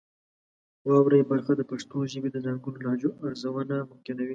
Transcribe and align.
واورئ 0.87 1.21
برخه 1.31 1.51
د 1.55 1.61
پښتو 1.71 1.97
ژبې 2.13 2.29
د 2.31 2.37
ځانګړو 2.45 2.83
لهجو 2.83 3.09
ارزونه 3.25 3.75
ممکنوي. 3.91 4.29